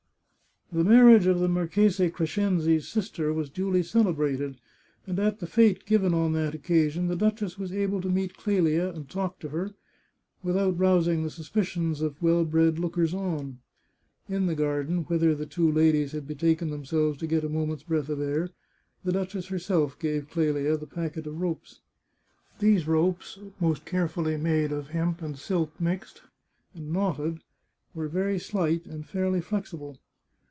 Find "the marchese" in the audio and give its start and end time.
1.41-2.09